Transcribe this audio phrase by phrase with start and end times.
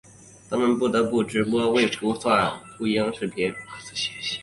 [0.49, 3.53] 他们不得不直播未孵化秃鹰视频。